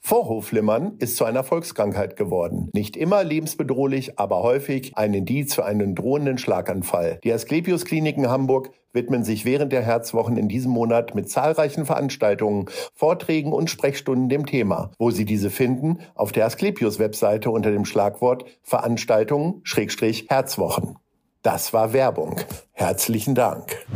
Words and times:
Vorhofflimmern 0.00 0.94
ist 0.98 1.16
zu 1.16 1.24
einer 1.24 1.42
Volkskrankheit 1.42 2.16
geworden. 2.16 2.70
Nicht 2.72 2.96
immer 2.96 3.24
lebensbedrohlich, 3.24 4.18
aber 4.18 4.42
häufig 4.42 4.96
ein 4.96 5.12
Indiz 5.14 5.54
für 5.54 5.64
einen 5.64 5.94
drohenden 5.94 6.38
Schlaganfall. 6.38 7.18
Die 7.24 7.32
Asklepios 7.32 7.84
Kliniken 7.84 8.28
Hamburg 8.28 8.70
widmen 8.92 9.24
sich 9.24 9.44
während 9.44 9.72
der 9.72 9.82
Herzwochen 9.82 10.36
in 10.36 10.48
diesem 10.48 10.72
Monat 10.72 11.14
mit 11.14 11.28
zahlreichen 11.28 11.86
Veranstaltungen, 11.86 12.66
Vorträgen 12.94 13.52
und 13.52 13.68
Sprechstunden 13.70 14.28
dem 14.28 14.46
Thema. 14.46 14.90
Wo 14.98 15.10
Sie 15.10 15.24
diese 15.24 15.50
finden? 15.50 15.98
Auf 16.14 16.32
der 16.32 16.46
Asklepios 16.46 16.98
Webseite 16.98 17.50
unter 17.50 17.70
dem 17.70 17.84
Schlagwort 17.84 18.44
Veranstaltungen 18.62 19.60
Schrägstrich 19.64 20.26
Herzwochen. 20.28 20.96
Das 21.42 21.72
war 21.72 21.92
Werbung. 21.92 22.40
Herzlichen 22.72 23.34
Dank. 23.34 23.86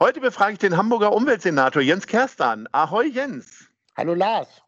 Heute 0.00 0.20
befrage 0.20 0.52
ich 0.52 0.58
den 0.58 0.76
Hamburger 0.76 1.12
Umweltsenator 1.14 1.80
Jens 1.80 2.06
Kerstan. 2.06 2.68
Ahoi 2.72 3.06
Jens. 3.06 3.68
Hallo 3.96 4.14
Lars. 4.14 4.62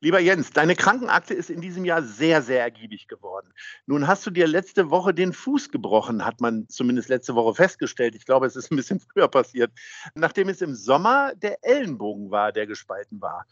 Lieber 0.00 0.18
Jens, 0.20 0.50
deine 0.50 0.74
Krankenakte 0.74 1.34
ist 1.34 1.50
in 1.50 1.60
diesem 1.60 1.84
Jahr 1.84 2.02
sehr, 2.02 2.42
sehr 2.42 2.60
ergiebig 2.60 3.08
geworden. 3.08 3.52
Nun 3.86 4.06
hast 4.06 4.26
du 4.26 4.30
dir 4.30 4.46
letzte 4.46 4.90
Woche 4.90 5.14
den 5.14 5.32
Fuß 5.32 5.70
gebrochen, 5.70 6.24
hat 6.24 6.40
man 6.40 6.68
zumindest 6.68 7.08
letzte 7.08 7.34
Woche 7.34 7.54
festgestellt. 7.54 8.14
Ich 8.14 8.26
glaube, 8.26 8.46
es 8.46 8.56
ist 8.56 8.70
ein 8.70 8.76
bisschen 8.76 9.00
früher 9.12 9.28
passiert, 9.28 9.72
nachdem 10.14 10.48
es 10.48 10.60
im 10.60 10.74
Sommer 10.74 11.32
der 11.36 11.58
Ellenbogen 11.62 12.30
war, 12.30 12.52
der 12.52 12.66
gespalten 12.66 13.20
war. 13.20 13.46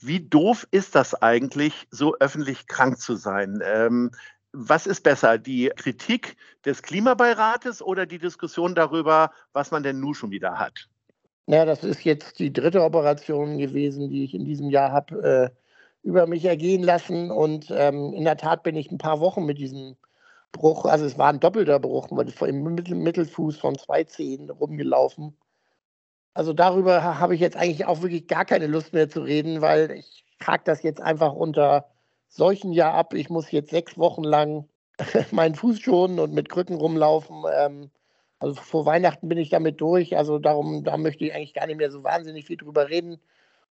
Wie 0.00 0.20
doof 0.20 0.66
ist 0.70 0.94
das 0.94 1.14
eigentlich, 1.14 1.88
so 1.90 2.16
öffentlich 2.20 2.68
krank 2.68 3.00
zu 3.00 3.16
sein? 3.16 3.60
Ähm, 3.64 4.12
was 4.52 4.86
ist 4.86 5.02
besser, 5.02 5.38
die 5.38 5.70
Kritik 5.76 6.36
des 6.64 6.82
Klimabeirates 6.82 7.82
oder 7.82 8.06
die 8.06 8.18
Diskussion 8.18 8.74
darüber, 8.74 9.32
was 9.52 9.70
man 9.70 9.82
denn 9.82 10.00
nun 10.00 10.14
schon 10.14 10.30
wieder 10.30 10.58
hat? 10.58 10.88
Ja, 11.46 11.64
das 11.64 11.82
ist 11.82 12.04
jetzt 12.04 12.38
die 12.38 12.52
dritte 12.52 12.82
Operation 12.82 13.58
gewesen, 13.58 14.08
die 14.08 14.24
ich 14.24 14.34
in 14.34 14.44
diesem 14.44 14.70
Jahr 14.70 14.92
habe. 14.92 15.52
Äh 15.54 15.67
über 16.02 16.26
mich 16.26 16.44
ergehen 16.44 16.82
lassen. 16.82 17.30
Und 17.30 17.70
ähm, 17.70 18.12
in 18.14 18.24
der 18.24 18.36
Tat 18.36 18.62
bin 18.62 18.76
ich 18.76 18.90
ein 18.90 18.98
paar 18.98 19.20
Wochen 19.20 19.44
mit 19.44 19.58
diesem 19.58 19.96
Bruch, 20.52 20.86
also 20.86 21.04
es 21.04 21.18
war 21.18 21.28
ein 21.28 21.40
doppelter 21.40 21.78
Bruch, 21.78 22.08
im 22.10 22.62
Mittel 22.74 22.94
Mittelfuß 22.94 23.58
von 23.58 23.76
zwei 23.76 24.04
Zehen 24.04 24.50
rumgelaufen. 24.50 25.36
Also 26.34 26.52
darüber 26.52 27.18
habe 27.18 27.34
ich 27.34 27.40
jetzt 27.40 27.56
eigentlich 27.56 27.86
auch 27.86 28.02
wirklich 28.02 28.28
gar 28.28 28.44
keine 28.44 28.66
Lust 28.66 28.92
mehr 28.92 29.08
zu 29.08 29.20
reden, 29.20 29.60
weil 29.60 29.90
ich 29.90 30.24
trage 30.38 30.62
das 30.64 30.82
jetzt 30.82 31.00
einfach 31.00 31.32
unter 31.32 31.86
solchen 32.28 32.72
Jahr 32.72 32.94
ab. 32.94 33.14
Ich 33.14 33.28
muss 33.28 33.50
jetzt 33.50 33.70
sechs 33.70 33.98
Wochen 33.98 34.24
lang 34.24 34.68
meinen 35.32 35.54
Fuß 35.54 35.80
schonen 35.80 36.18
und 36.18 36.32
mit 36.32 36.48
Krücken 36.48 36.76
rumlaufen. 36.76 37.44
Ähm, 37.52 37.90
also 38.38 38.54
vor 38.54 38.86
Weihnachten 38.86 39.28
bin 39.28 39.38
ich 39.38 39.50
damit 39.50 39.80
durch. 39.80 40.16
Also 40.16 40.38
darum, 40.38 40.84
da 40.84 40.96
möchte 40.96 41.24
ich 41.24 41.34
eigentlich 41.34 41.54
gar 41.54 41.66
nicht 41.66 41.78
mehr 41.78 41.90
so 41.90 42.04
wahnsinnig 42.04 42.46
viel 42.46 42.56
drüber 42.56 42.88
reden. 42.88 43.20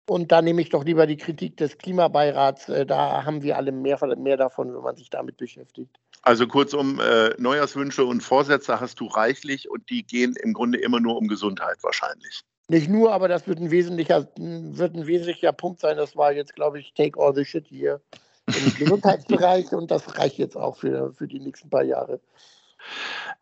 Und 0.08 0.32
da 0.32 0.42
nehme 0.42 0.62
ich 0.62 0.70
doch 0.70 0.84
lieber 0.84 1.08
die 1.08 1.18
Kritik 1.18 1.58
des 1.58 1.78
Klimabeirats. 1.78 2.70
Äh, 2.70 2.86
da 2.86 3.24
haben 3.26 3.44
wir 3.44 3.58
alle 3.58 3.72
mehr, 3.72 4.00
mehr 4.18 4.38
davon, 4.38 4.74
wenn 4.74 4.82
man 4.82 4.96
sich 4.96 5.10
damit 5.10 5.38
beschäftigt. 5.38 5.98
Also 6.24 6.48
kurzum, 6.48 7.00
äh, 7.00 7.30
Neujahrswünsche 7.38 8.06
und 8.06 8.22
Vorsätze 8.22 8.80
hast 8.80 9.00
du 9.00 9.08
reichlich 9.08 9.70
und 9.70 9.90
die 9.90 10.04
gehen 10.04 10.36
im 10.42 10.54
Grunde 10.54 10.80
immer 10.80 11.00
nur 11.00 11.18
um 11.18 11.28
Gesundheit 11.28 11.78
wahrscheinlich. 11.82 12.42
Nicht 12.68 12.90
nur, 12.90 13.12
aber 13.12 13.28
das 13.28 13.48
wird 13.48 13.60
ein 13.60 13.72
wesentlicher, 13.72 14.28
wird 14.38 14.96
ein 14.96 15.08
wesentlicher 15.08 15.52
Punkt 15.52 15.80
sein. 15.80 15.98
Das 15.98 16.16
war 16.16 16.32
jetzt, 16.32 16.56
glaube 16.56 16.80
ich, 16.80 16.94
Take 16.94 17.20
All 17.20 17.34
the 17.34 17.44
Shit 17.44 17.68
hier 17.68 18.02
im 18.48 18.74
Gesundheitsbereich 18.78 19.72
und 19.72 19.92
das 19.92 20.18
reicht 20.18 20.38
jetzt 20.38 20.56
auch 20.56 20.78
für, 20.78 21.14
für 21.14 21.28
die 21.28 21.40
nächsten 21.40 21.70
paar 21.70 21.84
Jahre. 21.84 22.20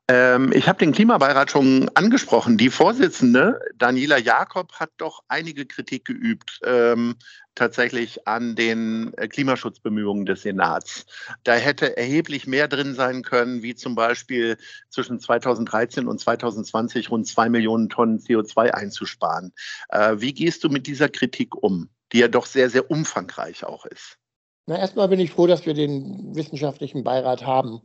Ähm, 0.10 0.52
ich 0.54 0.68
habe 0.68 0.80
den 0.80 0.92
Klimabeirat 0.92 1.52
schon 1.52 1.88
angesprochen. 1.94 2.58
Die 2.58 2.72
Vorsitzende, 2.72 3.62
Daniela 3.78 4.18
Jakob, 4.18 4.74
hat 4.74 4.90
doch 4.98 5.22
einige 5.28 5.68
Kritik 5.68 6.06
geübt, 6.06 6.60
ähm, 6.66 7.16
tatsächlich 7.54 8.28
an 8.28 8.56
den 8.56 9.14
äh, 9.18 9.28
Klimaschutzbemühungen 9.28 10.26
des 10.26 10.42
Senats. 10.42 11.06
Da 11.44 11.54
hätte 11.54 11.96
erheblich 11.96 12.48
mehr 12.48 12.68
drin 12.68 12.96
sein 12.96 13.22
können, 13.22 13.62
wie 13.62 13.76
zum 13.76 13.94
Beispiel 13.94 14.58
zwischen 14.90 15.20
2013 15.20 16.08
und 16.08 16.20
2020 16.20 17.12
rund 17.12 17.28
zwei 17.28 17.48
Millionen 17.48 17.90
Tonnen 17.90 18.18
CO2 18.18 18.72
einzusparen. 18.72 19.54
Äh, 19.90 20.16
wie 20.18 20.34
gehst 20.34 20.64
du 20.64 20.70
mit 20.70 20.88
dieser 20.88 21.10
Kritik 21.10 21.56
um, 21.56 21.90
die 22.14 22.20
ja 22.20 22.30
doch 22.30 22.48
sehr, 22.48 22.72
sehr 22.72 22.90
umfangreich 22.90 23.64
auch 23.64 23.86
ist? 23.86 24.18
Na, 24.66 24.78
erstmal 24.78 25.08
bin 25.08 25.20
ich 25.20 25.32
froh, 25.32 25.46
dass 25.46 25.68
wir 25.68 25.76
den 25.76 26.36
wissenschaftlichen 26.36 27.04
Beirat 27.04 27.46
haben. 27.46 27.82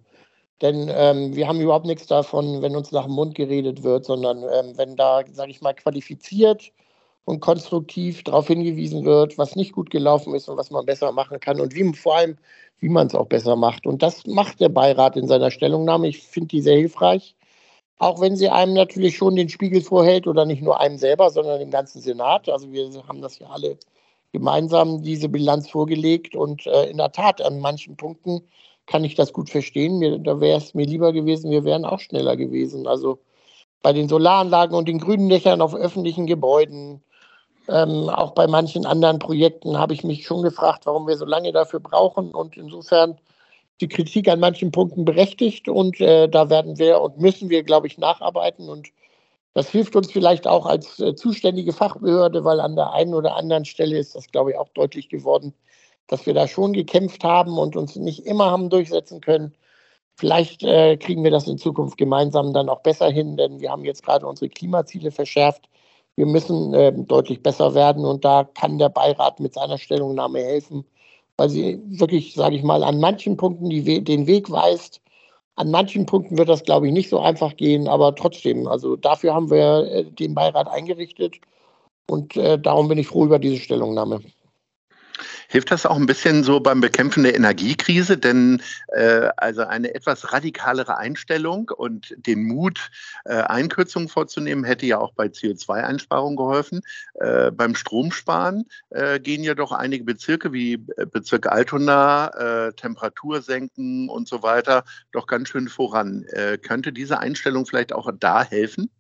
Denn 0.63 0.91
ähm, 0.95 1.35
wir 1.35 1.49
haben 1.49 1.61
überhaupt 1.61 1.87
nichts 1.87 2.07
davon, 2.07 2.63
wenn 2.63 2.77
uns 2.77 2.93
nach 2.93 3.05
dem 3.05 3.15
Mund 3.15 3.35
geredet 3.35 3.83
wird, 3.83 4.05
sondern 4.05 4.43
ähm, 4.43 4.77
wenn 4.77 4.97
da, 4.97 5.23
sage 5.33 5.51
ich 5.51 5.61
mal, 5.61 5.75
qualifiziert 5.75 6.73
und 7.25 7.41
konstruktiv 7.41 8.23
darauf 8.23 8.47
hingewiesen 8.47 9.05
wird, 9.05 9.39
was 9.39 9.57
nicht 9.57 9.73
gut 9.73 9.91
gelaufen 9.91 10.35
ist 10.35 10.49
und 10.49 10.57
was 10.57 10.71
man 10.71 10.87
besser 10.87 11.11
machen 11.13 11.41
kann 11.41 11.61
und 11.61 11.75
wie 11.75 11.93
vor 11.95 12.17
allem, 12.17 12.37
wie 12.79 12.89
man 12.89 13.07
es 13.09 13.15
auch 13.15 13.27
besser 13.27 13.57
macht. 13.57 13.87
Und 13.87 14.03
das 14.03 14.27
macht 14.27 14.61
der 14.61 14.69
Beirat 14.69 15.17
in 15.17 15.27
seiner 15.27 15.51
Stellungnahme. 15.51 16.09
Ich 16.09 16.23
finde 16.23 16.49
die 16.49 16.63
sehr 16.63 16.77
hilfreich. 16.77 17.35
Auch 17.99 18.21
wenn 18.21 18.37
sie 18.37 18.49
einem 18.49 18.75
natürlich 18.75 19.17
schon 19.17 19.37
den 19.37 19.49
Spiegel 19.49 19.81
vorhält 19.81 20.27
oder 20.27 20.45
nicht 20.45 20.63
nur 20.63 20.81
einem 20.81 20.99
selber, 20.99 21.31
sondern 21.31 21.61
dem 21.61 21.71
ganzen 21.71 22.01
Senat. 22.01 22.49
Also 22.49 22.71
wir 22.73 22.91
haben 23.09 23.23
das 23.23 23.39
ja 23.39 23.49
alle 23.49 23.79
gemeinsam 24.33 25.03
diese 25.03 25.29
Bilanz 25.29 25.71
vorgelegt 25.71 26.35
und 26.35 26.67
äh, 26.67 26.91
in 26.91 26.99
der 26.99 27.13
Tat 27.13 27.41
an 27.41 27.61
manchen 27.61 27.97
Punkten 27.97 28.43
kann 28.87 29.05
ich 29.05 29.15
das 29.15 29.33
gut 29.33 29.51
verstehen. 29.51 29.99
Mir, 29.99 30.19
da 30.19 30.41
wäre 30.41 30.59
es 30.59 30.75
mir 30.75 30.87
lieber 30.87 31.13
gewesen, 31.13 31.51
wir 31.51 31.65
wären 31.65 31.85
auch 31.85 32.01
schneller 32.01 32.37
gewesen. 32.37 32.87
Also 32.87 33.19
bei 33.83 33.93
den 33.93 34.09
Solaranlagen 34.09 34.77
und 34.77 34.89
den 34.89 34.99
grünen 34.99 35.29
Dächern 35.29 35.61
auf 35.61 35.75
öffentlichen 35.75 36.27
Gebäuden, 36.27 37.03
ähm, 37.69 38.09
auch 38.11 38.33
bei 38.33 38.47
manchen 38.47 38.87
anderen 38.87 39.19
Projekten 39.19 39.79
habe 39.79 39.95
ich 39.95 40.05
mich 40.05 40.27
schon 40.27 40.43
gefragt, 40.43 40.87
warum 40.87 41.07
wir 41.07 41.17
so 41.17 41.25
lange 41.25 41.53
dafür 41.53 41.81
brauchen. 41.81 42.33
Und 42.33 42.57
insofern 42.57 43.19
die 43.81 43.89
Kritik 43.89 44.29
an 44.29 44.41
manchen 44.41 44.71
Punkten 44.71 45.05
berechtigt 45.05 45.69
und 45.69 46.01
äh, 46.01 46.29
da 46.29 46.51
werden 46.51 46.79
wir 46.79 47.01
und 47.01 47.19
müssen 47.19 47.51
wir, 47.51 47.63
glaube 47.63 47.87
ich, 47.87 47.99
nacharbeiten. 47.99 48.69
Und 48.69 48.89
das 49.55 49.69
hilft 49.71 49.97
uns 49.97 50.13
vielleicht 50.13 50.47
auch 50.47 50.67
als 50.67 51.01
äh, 51.01 51.15
zuständige 51.15 51.73
Fachbehörde, 51.73 52.45
weil 52.45 52.61
an 52.61 52.77
der 52.77 52.93
einen 52.93 53.15
oder 53.15 53.37
anderen 53.37 53.65
Stelle 53.65 53.99
ist 53.99 54.15
das, 54.15 54.29
glaube 54.29 54.53
ich, 54.53 54.59
auch 54.59 54.69
deutlich 54.75 55.09
geworden, 55.09 55.55
dass 56.09 56.27
wir 56.27 56.35
da 56.35 56.49
schon 56.49 56.73
gekämpft 56.73 57.25
haben 57.25 57.59
und 57.59 57.77
uns 57.77 57.97
nicht 57.97 58.27
immer 58.27 58.51
haben 58.51 58.71
durchsetzen 58.71 59.21
können. 59.21 59.55
Vielleicht 60.17 60.63
äh, 60.63 60.97
kriegen 60.97 61.25
wir 61.25 61.31
das 61.31 61.49
in 61.49 61.59
Zukunft 61.59 61.99
gemeinsam 61.99 62.53
dann 62.53 62.69
auch 62.69 62.83
besser 62.83 63.11
hin, 63.11 63.37
denn 63.37 63.61
wir 63.61 63.71
haben 63.71 63.85
jetzt 63.85 64.05
gerade 64.05 64.27
unsere 64.27 64.49
Klimaziele 64.49 65.11
verschärft. 65.11 65.69
Wir 66.17 66.27
müssen 66.27 66.73
äh, 66.75 66.93
deutlich 66.93 67.43
besser 67.43 67.75
werden 67.75 68.05
und 68.05 68.25
da 68.25 68.45
kann 68.45 68.79
der 68.79 68.91
Beirat 68.91 69.41
mit 69.41 69.55
seiner 69.55 69.79
Stellungnahme 69.79 70.39
helfen, 70.41 70.85
weil 71.37 71.49
sie 71.51 71.81
wirklich, 71.87 72.35
sage 72.35 72.55
ich 72.55 72.63
mal, 72.63 72.85
an 72.85 73.01
manchen 73.01 73.37
Punkten 73.37 73.71
die, 73.71 74.05
den 74.05 74.27
Weg 74.29 74.51
weist. 74.51 75.01
An 75.57 75.71
manchen 75.71 76.07
Punkten 76.07 76.39
wird 76.39 76.49
das, 76.49 76.63
glaube 76.65 76.87
ich, 76.87 76.93
nicht 76.93 77.09
so 77.11 77.19
einfach 77.21 77.57
gehen, 77.57 77.89
aber 77.89 78.15
trotzdem, 78.15 78.69
also 78.69 78.97
dafür 78.97 79.35
haben 79.35 79.51
wir 79.51 79.91
äh, 79.91 80.05
den 80.05 80.35
Beirat 80.35 80.69
eingerichtet 80.69 81.37
und 82.09 82.37
äh, 82.37 82.59
darum 82.59 82.89
bin 82.89 82.99
ich 82.99 83.09
froh 83.09 83.25
über 83.25 83.39
diese 83.41 83.59
Stellungnahme. 83.59 84.21
Hilft 85.49 85.71
das 85.71 85.87
auch 85.87 85.97
ein 85.97 86.07
bisschen 86.07 86.45
so 86.45 86.61
beim 86.61 86.81
Bekämpfen 86.81 87.23
der 87.23 87.35
Energiekrise? 87.35 88.17
Denn 88.19 88.63
äh, 88.89 89.29
also 89.37 89.63
eine 89.63 89.95
etwas 89.95 90.33
radikalere 90.33 90.97
Einstellung 90.99 91.71
und 91.77 92.15
den 92.17 92.45
Mut, 92.45 92.91
äh, 93.25 93.35
Einkürzungen 93.35 94.09
vorzunehmen, 94.09 94.65
hätte 94.65 94.87
ja 94.87 94.99
auch 94.99 95.13
bei 95.13 95.27
CO2-Einsparungen 95.27 96.37
geholfen. 96.37 96.81
Äh, 97.15 97.51
beim 97.51 97.75
Stromsparen 97.75 98.65
äh, 98.91 99.21
gehen 99.21 99.43
ja 99.43 99.55
doch 99.55 99.73
einige 99.73 100.05
Bezirke 100.05 100.53
wie 100.53 100.75
äh, 100.97 101.07
Bezirk 101.07 101.47
Altona, 101.47 102.69
äh, 102.69 102.73
Temperatur 102.73 103.43
und 104.09 104.29
so 104.29 104.43
weiter 104.43 104.85
doch 105.13 105.27
ganz 105.27 105.49
schön 105.49 105.69
voran. 105.69 106.25
könnte 106.63 106.93
diese 106.93 107.19
Einstellung 107.19 107.67
vielleicht 107.67 107.93
auch 107.93 108.11
da 108.19 108.43
helfen? 108.45 108.91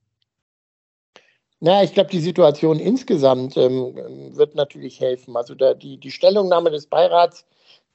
Ja, 1.66 1.82
ich 1.82 1.94
glaube, 1.94 2.10
die 2.10 2.20
Situation 2.20 2.78
insgesamt 2.78 3.56
ähm, 3.56 3.94
wird 4.36 4.54
natürlich 4.54 5.00
helfen. 5.00 5.34
Also 5.34 5.54
da, 5.54 5.72
die, 5.72 5.96
die 5.96 6.10
Stellungnahme 6.10 6.70
des 6.70 6.86
Beirats, 6.86 7.46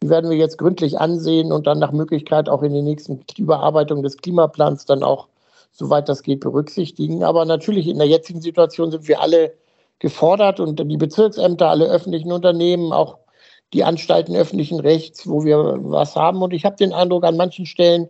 die 0.01 0.09
werden 0.09 0.31
wir 0.31 0.37
jetzt 0.37 0.57
gründlich 0.57 0.99
ansehen 0.99 1.51
und 1.51 1.67
dann 1.67 1.77
nach 1.77 1.91
Möglichkeit 1.91 2.49
auch 2.49 2.63
in 2.63 2.73
den 2.73 2.85
nächsten 2.85 3.23
Überarbeitung 3.37 4.01
des 4.01 4.17
Klimaplans 4.17 4.85
dann 4.85 5.03
auch, 5.03 5.27
soweit 5.71 6.09
das 6.09 6.23
geht, 6.23 6.39
berücksichtigen. 6.39 7.23
Aber 7.23 7.45
natürlich 7.45 7.87
in 7.87 7.99
der 7.99 8.07
jetzigen 8.07 8.41
Situation 8.41 8.89
sind 8.89 9.07
wir 9.07 9.21
alle 9.21 9.53
gefordert 9.99 10.59
und 10.59 10.79
die 10.79 10.97
Bezirksämter, 10.97 11.69
alle 11.69 11.85
öffentlichen 11.91 12.31
Unternehmen, 12.31 12.91
auch 12.91 13.19
die 13.73 13.83
Anstalten 13.83 14.35
öffentlichen 14.35 14.79
Rechts, 14.79 15.29
wo 15.29 15.43
wir 15.43 15.77
was 15.79 16.15
haben. 16.15 16.41
Und 16.41 16.53
ich 16.53 16.65
habe 16.65 16.75
den 16.75 16.91
Eindruck, 16.91 17.23
an 17.23 17.37
manchen 17.37 17.67
Stellen 17.67 18.09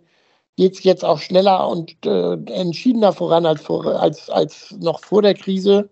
geht 0.59 0.73
es 0.73 0.83
jetzt 0.83 1.05
auch 1.05 1.19
schneller 1.19 1.69
und 1.69 2.05
äh, 2.05 2.33
entschiedener 2.51 3.13
voran 3.13 3.45
als, 3.45 3.61
vor, 3.61 3.85
als, 3.85 4.29
als 4.29 4.75
noch 4.81 4.99
vor 4.99 5.21
der 5.21 5.33
Krise. 5.33 5.89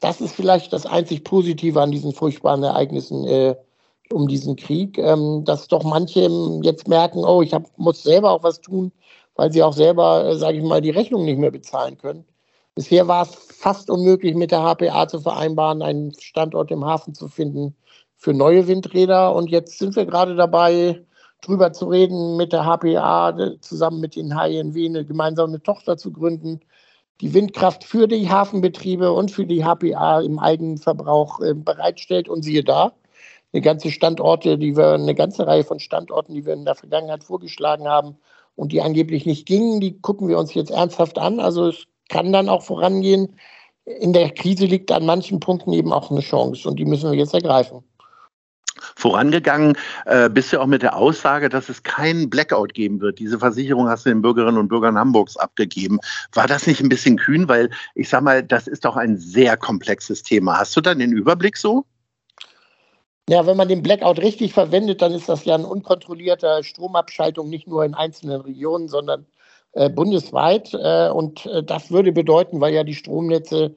Das 0.00 0.20
ist 0.20 0.34
vielleicht 0.34 0.72
das 0.72 0.84
einzig 0.84 1.22
Positive 1.22 1.80
an 1.80 1.92
diesen 1.92 2.12
furchtbaren 2.12 2.64
Ereignissen 2.64 3.24
äh, 3.28 3.54
um 4.12 4.26
diesen 4.26 4.56
Krieg, 4.56 4.98
ähm, 4.98 5.44
dass 5.44 5.68
doch 5.68 5.84
manche 5.84 6.28
jetzt 6.62 6.88
merken, 6.88 7.24
oh, 7.24 7.40
ich 7.40 7.54
hab, 7.54 7.66
muss 7.78 8.02
selber 8.02 8.32
auch 8.32 8.42
was 8.42 8.60
tun, 8.60 8.90
weil 9.36 9.52
sie 9.52 9.62
auch 9.62 9.74
selber, 9.74 10.24
äh, 10.26 10.36
sage 10.36 10.58
ich 10.58 10.64
mal, 10.64 10.80
die 10.80 10.90
Rechnung 10.90 11.24
nicht 11.24 11.38
mehr 11.38 11.52
bezahlen 11.52 11.96
können. 11.96 12.24
Bisher 12.74 13.06
war 13.06 13.22
es 13.22 13.36
fast 13.36 13.90
unmöglich, 13.90 14.34
mit 14.34 14.50
der 14.50 14.64
HPA 14.64 15.06
zu 15.06 15.20
vereinbaren, 15.20 15.82
einen 15.82 16.12
Standort 16.18 16.72
im 16.72 16.84
Hafen 16.84 17.14
zu 17.14 17.28
finden 17.28 17.76
für 18.16 18.34
neue 18.34 18.66
Windräder. 18.66 19.36
Und 19.36 19.50
jetzt 19.50 19.78
sind 19.78 19.94
wir 19.94 20.04
gerade 20.04 20.34
dabei, 20.34 21.00
drüber 21.42 21.72
zu 21.72 21.86
reden, 21.86 22.36
mit 22.36 22.52
der 22.52 22.64
HPA 22.64 23.34
zusammen 23.60 24.00
mit 24.00 24.16
den 24.16 24.34
HNW 24.34 24.86
eine 24.86 25.04
gemeinsame 25.04 25.62
Tochter 25.62 25.96
zu 25.96 26.12
gründen, 26.12 26.60
die 27.20 27.34
Windkraft 27.34 27.84
für 27.84 28.08
die 28.08 28.30
Hafenbetriebe 28.30 29.12
und 29.12 29.30
für 29.30 29.46
die 29.46 29.64
HPA 29.64 30.20
im 30.20 30.38
Eigenverbrauch 30.38 31.40
äh, 31.40 31.54
bereitstellt. 31.54 32.28
Und 32.28 32.42
siehe 32.42 32.64
da, 32.64 32.92
eine 33.52 33.62
ganze 33.62 33.90
Standorte, 33.90 34.58
die 34.58 34.76
wir, 34.76 34.92
eine 34.92 35.14
ganze 35.14 35.46
Reihe 35.46 35.64
von 35.64 35.80
Standorten, 35.80 36.34
die 36.34 36.46
wir 36.46 36.54
in 36.54 36.64
der 36.64 36.74
Vergangenheit 36.74 37.24
vorgeschlagen 37.24 37.88
haben 37.88 38.16
und 38.56 38.72
die 38.72 38.80
angeblich 38.80 39.26
nicht 39.26 39.46
gingen, 39.46 39.80
die 39.80 40.00
gucken 40.00 40.28
wir 40.28 40.38
uns 40.38 40.54
jetzt 40.54 40.70
ernsthaft 40.70 41.18
an. 41.18 41.40
Also 41.40 41.68
es 41.68 41.86
kann 42.08 42.32
dann 42.32 42.48
auch 42.48 42.62
vorangehen. 42.62 43.36
In 43.84 44.12
der 44.12 44.30
Krise 44.30 44.66
liegt 44.66 44.92
an 44.92 45.06
manchen 45.06 45.40
Punkten 45.40 45.72
eben 45.72 45.92
auch 45.92 46.10
eine 46.10 46.20
Chance 46.20 46.68
und 46.68 46.76
die 46.78 46.84
müssen 46.84 47.10
wir 47.10 47.18
jetzt 47.18 47.34
ergreifen. 47.34 47.82
Vorangegangen 48.96 49.76
äh, 50.06 50.28
bist 50.28 50.52
du 50.52 50.60
auch 50.60 50.66
mit 50.66 50.82
der 50.82 50.96
Aussage, 50.96 51.48
dass 51.48 51.68
es 51.68 51.82
keinen 51.82 52.30
Blackout 52.30 52.74
geben 52.74 53.00
wird. 53.00 53.18
Diese 53.18 53.38
Versicherung 53.38 53.88
hast 53.88 54.06
du 54.06 54.10
den 54.10 54.22
Bürgerinnen 54.22 54.58
und 54.58 54.68
Bürgern 54.68 54.98
Hamburgs 54.98 55.36
abgegeben. 55.36 55.98
War 56.32 56.46
das 56.46 56.66
nicht 56.66 56.80
ein 56.80 56.88
bisschen 56.88 57.16
kühn? 57.16 57.48
Weil 57.48 57.70
ich 57.94 58.08
sag 58.08 58.22
mal, 58.22 58.42
das 58.42 58.66
ist 58.66 58.84
doch 58.84 58.96
ein 58.96 59.18
sehr 59.18 59.56
komplexes 59.56 60.22
Thema. 60.22 60.58
Hast 60.58 60.76
du 60.76 60.80
dann 60.80 60.98
den 60.98 61.12
Überblick 61.12 61.56
so? 61.56 61.84
Ja, 63.28 63.46
wenn 63.46 63.56
man 63.56 63.68
den 63.68 63.82
Blackout 63.82 64.18
richtig 64.18 64.52
verwendet, 64.52 65.02
dann 65.02 65.12
ist 65.12 65.28
das 65.28 65.44
ja 65.44 65.54
eine 65.54 65.66
unkontrollierte 65.66 66.64
Stromabschaltung 66.64 67.48
nicht 67.48 67.68
nur 67.68 67.84
in 67.84 67.94
einzelnen 67.94 68.40
Regionen, 68.40 68.88
sondern 68.88 69.24
äh, 69.72 69.88
bundesweit. 69.88 70.74
Äh, 70.74 71.10
und 71.10 71.46
äh, 71.46 71.62
das 71.62 71.92
würde 71.92 72.10
bedeuten, 72.10 72.60
weil 72.60 72.74
ja 72.74 72.82
die 72.82 72.96
Stromnetze 72.96 73.76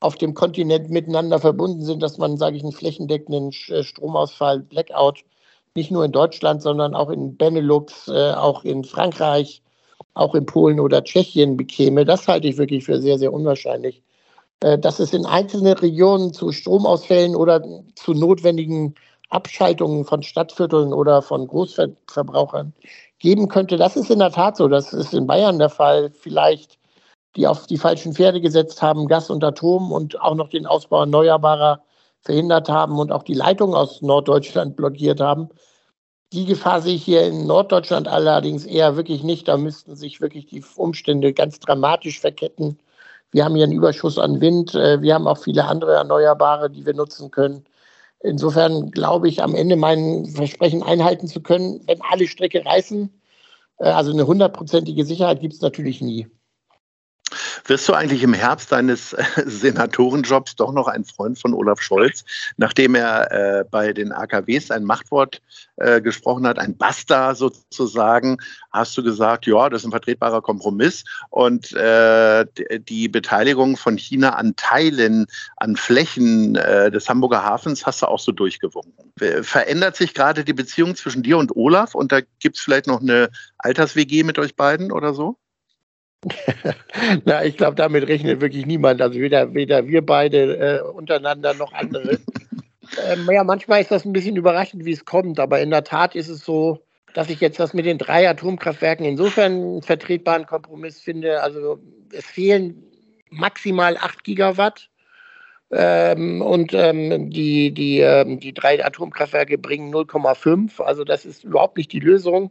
auf 0.00 0.16
dem 0.16 0.34
Kontinent 0.34 0.90
miteinander 0.90 1.38
verbunden 1.38 1.82
sind, 1.82 2.02
dass 2.02 2.18
man, 2.18 2.38
sage 2.38 2.56
ich, 2.56 2.62
einen 2.62 2.72
flächendeckenden 2.72 3.52
äh, 3.68 3.82
Stromausfall, 3.82 4.60
Blackout, 4.60 5.24
nicht 5.74 5.90
nur 5.90 6.04
in 6.04 6.12
Deutschland, 6.12 6.62
sondern 6.62 6.94
auch 6.94 7.10
in 7.10 7.36
Benelux, 7.36 8.08
äh, 8.08 8.32
auch 8.32 8.64
in 8.64 8.84
Frankreich, 8.84 9.62
auch 10.14 10.34
in 10.34 10.46
Polen 10.46 10.80
oder 10.80 11.04
Tschechien 11.04 11.56
bekäme. 11.56 12.04
Das 12.04 12.26
halte 12.26 12.48
ich 12.48 12.56
wirklich 12.56 12.84
für 12.84 13.00
sehr, 13.00 13.18
sehr 13.18 13.32
unwahrscheinlich. 13.32 14.02
Äh, 14.60 14.78
dass 14.78 14.98
es 14.98 15.12
in 15.12 15.26
einzelnen 15.26 15.74
Regionen 15.74 16.32
zu 16.32 16.52
Stromausfällen 16.52 17.36
oder 17.36 17.62
zu 17.94 18.14
notwendigen 18.14 18.94
Abschaltungen 19.30 20.04
von 20.04 20.22
Stadtvierteln 20.22 20.92
oder 20.92 21.22
von 21.22 21.46
Großverbrauchern 21.46 22.72
geben 23.18 23.48
könnte. 23.48 23.76
Das 23.76 23.96
ist 23.96 24.10
in 24.10 24.18
der 24.18 24.32
Tat 24.32 24.56
so. 24.56 24.68
Das 24.68 24.92
ist 24.92 25.14
in 25.14 25.26
Bayern 25.26 25.58
der 25.58 25.68
Fall. 25.68 26.10
Vielleicht 26.10 26.79
die 27.36 27.46
auf 27.46 27.66
die 27.66 27.78
falschen 27.78 28.14
Pferde 28.14 28.40
gesetzt 28.40 28.82
haben, 28.82 29.06
Gas 29.08 29.30
und 29.30 29.44
Atom 29.44 29.92
und 29.92 30.20
auch 30.20 30.34
noch 30.34 30.48
den 30.48 30.66
Ausbau 30.66 31.00
erneuerbarer 31.00 31.82
verhindert 32.20 32.68
haben 32.68 32.98
und 32.98 33.12
auch 33.12 33.22
die 33.22 33.34
Leitung 33.34 33.74
aus 33.74 34.02
Norddeutschland 34.02 34.76
blockiert 34.76 35.20
haben. 35.20 35.48
Die 36.32 36.44
Gefahr 36.44 36.80
sehe 36.80 36.94
ich 36.94 37.04
hier 37.04 37.26
in 37.26 37.46
Norddeutschland 37.46 38.06
allerdings 38.06 38.64
eher 38.64 38.96
wirklich 38.96 39.24
nicht. 39.24 39.48
Da 39.48 39.56
müssten 39.56 39.96
sich 39.96 40.20
wirklich 40.20 40.46
die 40.46 40.64
Umstände 40.76 41.32
ganz 41.32 41.58
dramatisch 41.58 42.20
verketten. 42.20 42.78
Wir 43.32 43.44
haben 43.44 43.54
hier 43.54 43.64
einen 43.64 43.72
Überschuss 43.72 44.18
an 44.18 44.40
Wind. 44.40 44.74
Äh, 44.74 45.02
wir 45.02 45.14
haben 45.14 45.26
auch 45.26 45.38
viele 45.38 45.64
andere 45.64 45.94
Erneuerbare, 45.94 46.70
die 46.70 46.86
wir 46.86 46.94
nutzen 46.94 47.30
können. 47.30 47.64
Insofern 48.20 48.90
glaube 48.90 49.28
ich, 49.28 49.42
am 49.42 49.54
Ende 49.54 49.76
mein 49.76 50.26
Versprechen 50.26 50.82
einhalten 50.82 51.26
zu 51.26 51.40
können, 51.40 51.82
wenn 51.86 52.00
alle 52.10 52.28
Strecke 52.28 52.64
reißen. 52.64 53.10
Äh, 53.78 53.84
also 53.90 54.12
eine 54.12 54.26
hundertprozentige 54.26 55.04
Sicherheit 55.04 55.40
gibt 55.40 55.54
es 55.54 55.60
natürlich 55.62 56.00
nie. 56.00 56.28
Wirst 57.66 57.88
du 57.88 57.94
eigentlich 57.94 58.22
im 58.22 58.34
Herbst 58.34 58.72
deines 58.72 59.12
äh, 59.12 59.24
Senatorenjobs 59.44 60.56
doch 60.56 60.72
noch 60.72 60.88
ein 60.88 61.04
Freund 61.04 61.38
von 61.38 61.54
Olaf 61.54 61.80
Scholz, 61.80 62.24
nachdem 62.56 62.94
er 62.94 63.30
äh, 63.30 63.64
bei 63.70 63.92
den 63.92 64.12
AKWs 64.12 64.70
ein 64.70 64.84
Machtwort 64.84 65.40
äh, 65.76 66.00
gesprochen 66.00 66.46
hat, 66.46 66.58
ein 66.58 66.76
Basta 66.76 67.34
sozusagen, 67.34 68.38
hast 68.70 68.96
du 68.96 69.02
gesagt, 69.02 69.46
ja, 69.46 69.68
das 69.68 69.82
ist 69.82 69.86
ein 69.86 69.92
vertretbarer 69.92 70.42
Kompromiss 70.42 71.04
und 71.30 71.72
äh, 71.72 72.46
die 72.88 73.08
Beteiligung 73.08 73.76
von 73.76 73.96
China 73.96 74.30
an 74.30 74.54
Teilen, 74.56 75.26
an 75.56 75.76
Flächen 75.76 76.56
äh, 76.56 76.90
des 76.90 77.08
Hamburger 77.08 77.44
Hafens 77.44 77.86
hast 77.86 78.02
du 78.02 78.06
auch 78.06 78.18
so 78.18 78.32
durchgewunken. 78.32 79.12
Verändert 79.42 79.96
sich 79.96 80.14
gerade 80.14 80.44
die 80.44 80.52
Beziehung 80.52 80.96
zwischen 80.96 81.22
dir 81.22 81.38
und 81.38 81.56
Olaf 81.56 81.94
und 81.94 82.12
da 82.12 82.20
gibt 82.40 82.56
es 82.56 82.62
vielleicht 82.62 82.86
noch 82.86 83.00
eine 83.00 83.30
Alters-WG 83.58 84.22
mit 84.22 84.38
euch 84.38 84.56
beiden 84.56 84.92
oder 84.92 85.14
so? 85.14 85.36
Na, 87.24 87.44
ich 87.44 87.56
glaube, 87.56 87.76
damit 87.76 88.06
rechnet 88.06 88.40
wirklich 88.40 88.66
niemand. 88.66 89.00
Also 89.00 89.18
weder, 89.18 89.54
weder 89.54 89.86
wir 89.86 90.04
beide 90.04 90.56
äh, 90.56 90.82
untereinander 90.82 91.54
noch 91.54 91.72
andere. 91.72 92.18
ähm, 93.10 93.28
ja, 93.30 93.44
manchmal 93.44 93.80
ist 93.80 93.90
das 93.90 94.04
ein 94.04 94.12
bisschen 94.12 94.36
überraschend, 94.36 94.84
wie 94.84 94.92
es 94.92 95.04
kommt, 95.04 95.40
aber 95.40 95.60
in 95.60 95.70
der 95.70 95.84
Tat 95.84 96.14
ist 96.14 96.28
es 96.28 96.44
so, 96.44 96.84
dass 97.14 97.30
ich 97.30 97.40
jetzt 97.40 97.58
das 97.58 97.74
mit 97.74 97.86
den 97.86 97.98
drei 97.98 98.28
Atomkraftwerken 98.28 99.04
insofern 99.04 99.52
einen 99.52 99.82
vertretbaren 99.82 100.46
Kompromiss 100.46 101.00
finde. 101.00 101.42
Also 101.42 101.78
es 102.12 102.26
fehlen 102.26 102.82
maximal 103.30 103.96
8 103.96 104.22
Gigawatt. 104.24 104.88
Ähm, 105.72 106.42
und 106.42 106.74
ähm, 106.74 107.30
die, 107.30 107.72
die, 107.72 108.00
ähm, 108.00 108.40
die 108.40 108.52
drei 108.52 108.84
Atomkraftwerke 108.84 109.56
bringen 109.56 109.94
0,5. 109.94 110.82
Also 110.82 111.04
das 111.04 111.24
ist 111.24 111.44
überhaupt 111.44 111.76
nicht 111.76 111.92
die 111.92 112.00
Lösung. 112.00 112.50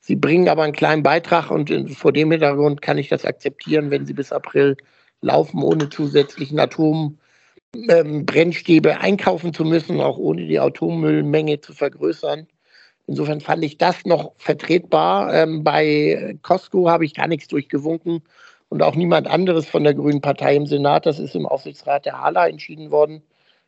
Sie 0.00 0.16
bringen 0.16 0.48
aber 0.48 0.62
einen 0.62 0.72
kleinen 0.72 1.02
Beitrag 1.02 1.50
und 1.50 1.70
vor 1.94 2.12
dem 2.12 2.30
Hintergrund 2.30 2.80
kann 2.82 2.98
ich 2.98 3.08
das 3.08 3.24
akzeptieren, 3.24 3.90
wenn 3.90 4.06
Sie 4.06 4.14
bis 4.14 4.32
April 4.32 4.76
laufen, 5.20 5.62
ohne 5.62 5.90
zusätzlichen 5.90 6.60
Atombrennstäbe 6.60 8.90
ähm, 8.90 8.98
einkaufen 9.00 9.52
zu 9.52 9.64
müssen, 9.64 10.00
auch 10.00 10.18
ohne 10.18 10.46
die 10.46 10.60
Atommüllmenge 10.60 11.60
zu 11.60 11.72
vergrößern. 11.72 12.46
Insofern 13.06 13.40
fand 13.40 13.64
ich 13.64 13.78
das 13.78 14.04
noch 14.04 14.32
vertretbar. 14.36 15.34
Ähm, 15.34 15.64
bei 15.64 16.36
Costco 16.42 16.88
habe 16.90 17.04
ich 17.04 17.14
gar 17.14 17.26
nichts 17.26 17.48
durchgewunken 17.48 18.22
und 18.68 18.82
auch 18.82 18.94
niemand 18.94 19.26
anderes 19.26 19.66
von 19.66 19.82
der 19.82 19.94
Grünen 19.94 20.20
Partei 20.20 20.54
im 20.56 20.66
Senat. 20.66 21.06
Das 21.06 21.18
ist 21.18 21.34
im 21.34 21.46
Aufsichtsrat 21.46 22.04
der 22.04 22.20
HALA 22.20 22.48
entschieden 22.48 22.90
worden. 22.90 23.22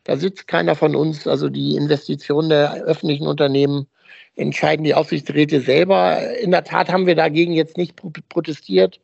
Da 0.05 0.17
sitzt 0.17 0.47
keiner 0.47 0.75
von 0.75 0.95
uns. 0.95 1.27
Also 1.27 1.49
die 1.49 1.77
Investitionen 1.77 2.51
der 2.51 2.75
öffentlichen 2.85 3.27
Unternehmen 3.27 3.87
entscheiden 4.37 4.85
die 4.85 4.95
Aufsichtsräte 4.95 5.61
selber. 5.61 6.39
In 6.39 6.51
der 6.51 6.65
Tat 6.65 6.91
haben 6.91 7.07
wir 7.07 7.15
dagegen 7.15 7.53
jetzt 7.53 7.77
nicht 7.77 8.01
protestiert, 8.29 9.01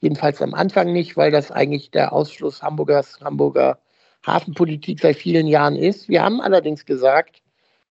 jedenfalls 0.00 0.40
am 0.42 0.54
Anfang 0.54 0.92
nicht, 0.92 1.16
weil 1.16 1.30
das 1.30 1.50
eigentlich 1.50 1.90
der 1.90 2.12
Ausschluss 2.12 2.62
Hamburgers, 2.62 3.20
Hamburger 3.20 3.78
Hafenpolitik 4.26 5.00
seit 5.00 5.16
vielen 5.16 5.46
Jahren 5.46 5.76
ist. 5.76 6.08
Wir 6.08 6.22
haben 6.22 6.40
allerdings 6.40 6.84
gesagt, 6.84 7.42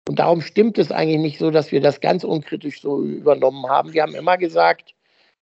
und 0.07 0.19
darum 0.19 0.41
stimmt 0.41 0.77
es 0.77 0.91
eigentlich 0.91 1.19
nicht 1.19 1.39
so, 1.39 1.51
dass 1.51 1.71
wir 1.71 1.81
das 1.81 2.01
ganz 2.01 2.23
unkritisch 2.23 2.81
so 2.81 3.01
übernommen 3.03 3.67
haben. 3.69 3.93
Wir 3.93 4.01
haben 4.01 4.15
immer 4.15 4.37
gesagt, 4.37 4.95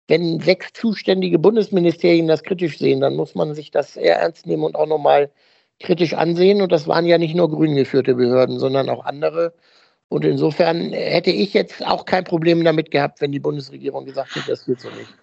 wenn 0.07 0.39
sechs 0.39 0.73
zuständige 0.73 1.39
Bundesministerien 1.39 2.27
das 2.27 2.43
kritisch 2.43 2.77
sehen, 2.77 3.01
dann 3.01 3.15
muss 3.15 3.35
man 3.35 3.53
sich 3.55 3.71
das 3.71 3.97
eher 3.97 4.19
ernst 4.19 4.45
nehmen 4.47 4.63
und 4.63 4.75
auch 4.75 4.87
nochmal 4.87 5.31
kritisch 5.79 6.13
ansehen. 6.13 6.61
Und 6.61 6.71
das 6.71 6.87
waren 6.87 7.05
ja 7.05 7.17
nicht 7.17 7.35
nur 7.35 7.49
grün 7.49 7.75
geführte 7.75 8.15
Behörden, 8.15 8.59
sondern 8.59 8.89
auch 8.89 9.05
andere. 9.05 9.53
Und 10.09 10.23
insofern 10.23 10.91
hätte 10.91 11.31
ich 11.31 11.53
jetzt 11.53 11.85
auch 11.85 12.05
kein 12.05 12.23
Problem 12.23 12.63
damit 12.63 12.91
gehabt, 12.91 13.21
wenn 13.21 13.31
die 13.31 13.39
Bundesregierung 13.39 14.05
gesagt 14.05 14.35
hätte, 14.35 14.51
das 14.51 14.65
geht 14.65 14.79
so 14.79 14.89
nicht. 14.91 15.13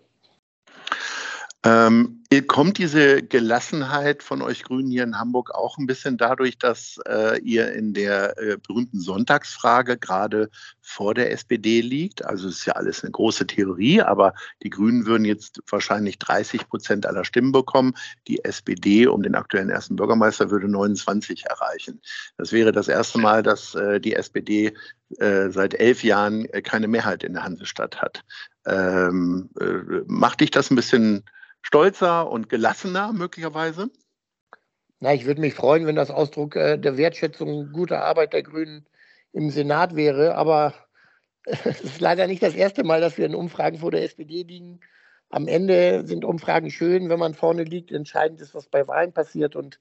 Ähm, 1.65 2.22
kommt 2.41 2.79
diese 2.79 3.23
Gelassenheit 3.23 4.23
von 4.23 4.41
euch 4.41 4.63
Grünen 4.63 4.91
hier 4.91 5.03
in 5.03 5.19
Hamburg 5.19 5.51
auch 5.51 5.77
ein 5.77 5.87
bisschen 5.87 6.17
dadurch, 6.17 6.57
dass 6.57 6.99
äh, 7.07 7.39
ihr 7.41 7.73
in 7.73 7.93
der 7.93 8.39
äh, 8.39 8.57
berühmten 8.57 9.01
Sonntagsfrage 9.01 9.99
gerade 9.99 10.49
vor 10.81 11.13
der 11.13 11.31
SPD 11.33 11.83
liegt? 11.83 12.25
Also 12.25 12.49
es 12.49 12.61
ist 12.61 12.65
ja 12.65 12.73
alles 12.75 13.03
eine 13.03 13.11
große 13.11 13.47
Theorie, 13.47 14.01
aber 14.01 14.33
die 14.63 14.71
Grünen 14.71 15.05
würden 15.05 15.27
jetzt 15.27 15.61
wahrscheinlich 15.69 16.19
30 16.19 16.69
Prozent 16.69 17.05
aller 17.05 17.25
Stimmen 17.27 17.53
bekommen. 17.53 17.93
Die 18.29 18.43
SPD 18.45 19.07
um 19.07 19.23
den 19.23 19.35
aktuellen 19.35 19.69
ersten 19.69 19.97
Bürgermeister 19.97 20.51
würde 20.51 20.69
29 20.69 21.45
erreichen. 21.47 22.01
Das 22.39 22.53
wäre 22.53 22.73
das 22.73 22.89
erste 22.89 23.19
Mal, 23.19 23.43
dass 23.43 23.75
äh, 23.75 24.01
die 24.01 24.15
SPD 24.15 24.73
äh, 25.19 25.51
seit 25.51 25.75
elf 25.75 26.03
Jahren 26.03 26.47
keine 26.63 26.89
Mehrheit 26.89 27.25
in 27.25 27.35
der 27.35 27.45
Hansestadt 27.45 28.01
hat. 28.01 28.25
Ähm, 28.65 29.51
äh, 29.61 30.03
macht 30.07 30.41
dich 30.41 30.51
das 30.51 30.71
ein 30.71 30.77
bisschen 30.77 31.25
stolzer 31.63 32.31
und 32.31 32.49
gelassener 32.49 33.13
möglicherweise? 33.13 33.91
Na, 35.01 35.15
ich 35.15 35.25
würde 35.25 35.41
mich 35.41 35.55
freuen, 35.55 35.87
wenn 35.87 35.97
das 35.97 36.11
Ausdruck 36.11 36.55
äh, 36.55 36.77
der 36.77 36.97
Wertschätzung 36.97 37.73
guter 37.73 38.05
Arbeit 38.05 38.33
der 38.33 38.43
Grünen 38.43 38.87
im 39.33 39.51
Senat 39.51 39.97
wäre. 39.97 40.37
Aber 40.37 40.75
es 41.45 41.81
ist 41.81 42.01
leider 42.01 42.27
nicht 42.27 42.43
das 42.43 42.55
erste 42.55 42.85
Mal, 42.85 43.01
dass 43.01 43.19
wir 43.19 43.27
in 43.27 43.35
Umfragen 43.35 43.79
vor 43.79 43.91
der 43.91 44.05
SPD 44.05 44.43
liegen. 44.43 44.81
Am 45.31 45.49
Ende 45.49 46.07
sind 46.07 46.25
Umfragen 46.25 46.71
schön, 46.71 47.09
wenn 47.09 47.19
man 47.19 47.35
vorne 47.35 47.65
liegt. 47.65 47.91
Entscheidend 47.91 48.41
ist, 48.41 48.55
was 48.55 48.69
bei 48.69 48.87
Wahlen 48.87 49.13
passiert. 49.13 49.57
Und 49.57 49.81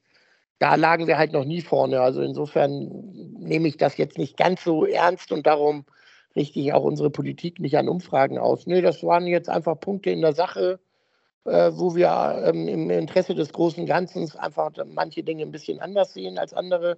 da 0.59 0.75
lagen 0.75 1.07
wir 1.07 1.17
halt 1.17 1.33
noch 1.33 1.45
nie 1.45 1.61
vorne. 1.61 2.01
Also 2.01 2.21
insofern 2.21 2.87
nehme 3.37 3.67
ich 3.67 3.77
das 3.77 3.97
jetzt 3.97 4.17
nicht 4.17 4.37
ganz 4.37 4.63
so 4.63 4.85
ernst 4.85 5.31
und 5.31 5.45
darum 5.45 5.85
richte 6.35 6.59
ich 6.59 6.73
auch 6.73 6.83
unsere 6.83 7.09
Politik 7.09 7.59
nicht 7.59 7.77
an 7.77 7.89
Umfragen 7.89 8.37
aus. 8.37 8.65
Nee, 8.65 8.81
das 8.81 9.03
waren 9.03 9.27
jetzt 9.27 9.49
einfach 9.49 9.79
Punkte 9.79 10.11
in 10.11 10.21
der 10.21 10.33
Sache, 10.33 10.79
wo 11.43 11.95
wir 11.95 12.43
ähm, 12.45 12.67
im 12.67 12.89
Interesse 12.89 13.35
des 13.35 13.51
großen 13.51 13.85
Ganzen 13.85 14.31
einfach 14.37 14.71
manche 14.85 15.23
Dinge 15.23 15.43
ein 15.43 15.51
bisschen 15.51 15.79
anders 15.79 16.13
sehen 16.13 16.37
als 16.37 16.53
andere. 16.53 16.97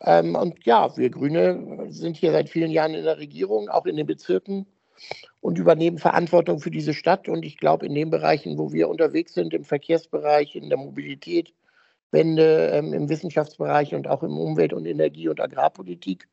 Ähm, 0.00 0.34
und 0.36 0.64
ja, 0.64 0.96
wir 0.96 1.10
Grüne 1.10 1.86
sind 1.90 2.16
hier 2.16 2.32
seit 2.32 2.48
vielen 2.48 2.70
Jahren 2.70 2.94
in 2.94 3.04
der 3.04 3.18
Regierung, 3.18 3.68
auch 3.68 3.86
in 3.86 3.96
den 3.96 4.06
Bezirken 4.06 4.66
und 5.40 5.58
übernehmen 5.58 5.98
Verantwortung 5.98 6.60
für 6.60 6.70
diese 6.70 6.94
Stadt. 6.94 7.28
Und 7.28 7.44
ich 7.44 7.56
glaube, 7.56 7.86
in 7.86 7.94
den 7.94 8.10
Bereichen, 8.10 8.58
wo 8.58 8.72
wir 8.72 8.88
unterwegs 8.88 9.34
sind, 9.34 9.54
im 9.54 9.64
Verkehrsbereich, 9.64 10.56
in 10.56 10.68
der 10.68 10.78
Mobilität, 10.78 11.52
Wende, 12.10 12.70
ähm, 12.72 12.94
im 12.94 13.08
Wissenschaftsbereich 13.08 13.94
und 13.94 14.08
auch 14.08 14.22
im 14.22 14.38
Umwelt- 14.38 14.72
und 14.72 14.86
Energie- 14.86 15.28
und 15.28 15.40
Agrarpolitik, 15.40 16.28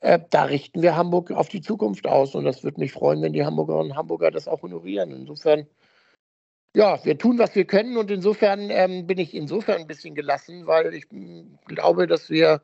äh, 0.00 0.20
da 0.30 0.44
richten 0.44 0.82
wir 0.82 0.96
Hamburg 0.96 1.30
auf 1.30 1.48
die 1.48 1.60
Zukunft 1.62 2.06
aus. 2.06 2.34
Und 2.34 2.44
das 2.44 2.62
würde 2.62 2.80
mich 2.80 2.92
freuen, 2.92 3.22
wenn 3.22 3.32
die 3.32 3.44
Hamburgerinnen 3.44 3.92
und 3.92 3.96
Hamburger 3.96 4.30
das 4.30 4.48
auch 4.48 4.62
honorieren. 4.62 5.12
Insofern, 5.12 5.66
ja, 6.74 7.04
wir 7.04 7.18
tun, 7.18 7.38
was 7.38 7.54
wir 7.54 7.64
können. 7.64 7.96
Und 7.96 8.10
insofern 8.10 8.70
ähm, 8.70 9.06
bin 9.06 9.18
ich 9.18 9.34
insofern 9.34 9.80
ein 9.80 9.86
bisschen 9.86 10.14
gelassen, 10.14 10.66
weil 10.66 10.94
ich 10.94 11.06
glaube, 11.66 12.06
dass 12.06 12.30
wir 12.30 12.62